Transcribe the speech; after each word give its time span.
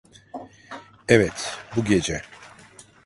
Evet, 1.07 1.59
bu 1.75 1.85
gece. 1.85 2.21